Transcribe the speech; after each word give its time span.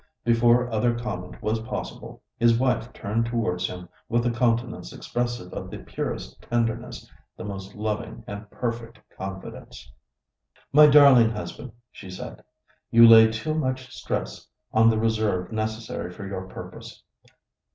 Before 0.23 0.67
other 0.71 0.97
comment 0.97 1.43
was 1.43 1.59
possible, 1.59 2.23
his 2.39 2.57
wife 2.57 2.91
turned 2.91 3.27
towards 3.27 3.67
him 3.67 3.87
with 4.09 4.25
a 4.25 4.31
countenance 4.31 4.91
expressive 4.91 5.53
of 5.53 5.69
the 5.69 5.77
purest 5.77 6.41
tenderness, 6.41 7.07
the 7.37 7.43
most 7.43 7.75
loving 7.75 8.23
and 8.25 8.49
perfect 8.49 8.97
confidence. 9.15 9.91
"My 10.73 10.87
darling 10.87 11.29
husband," 11.29 11.73
she 11.91 12.09
said, 12.09 12.43
"you 12.89 13.07
lay 13.07 13.27
too 13.31 13.53
much 13.53 13.95
stress 13.95 14.47
upon 14.73 14.89
the 14.89 14.97
reserve 14.97 15.51
necessary 15.51 16.09
for 16.11 16.25
your 16.27 16.47
purpose. 16.47 17.03